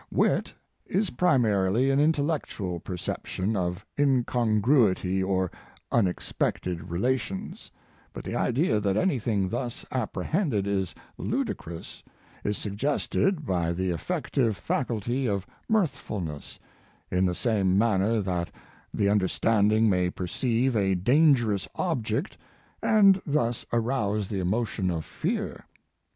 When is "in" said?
17.11-17.23